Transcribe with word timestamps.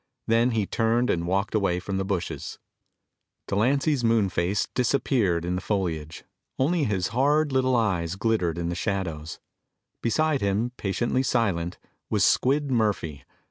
Then 0.25 0.49
he 0.49 0.65
turned 0.65 1.11
and 1.11 1.27
walked 1.27 1.53
away 1.53 1.79
from 1.79 1.97
the 1.97 2.03
bushes. 2.03 2.57
Delancy's 3.47 4.03
moon 4.03 4.29
face 4.29 4.67
disappeared 4.73 5.45
in 5.45 5.53
the 5.53 5.61
foliage. 5.61 6.23
Only 6.57 6.85
his 6.85 7.09
hard 7.09 7.51
little 7.51 7.75
eyes 7.75 8.15
glittered 8.15 8.57
in 8.57 8.69
the 8.69 8.73
shadows. 8.73 9.39
Beside 10.01 10.41
him, 10.41 10.71
patiently 10.75 11.21
silent, 11.21 11.77
was 12.09 12.23
Squid 12.25 12.71
Murphy. 12.71 13.25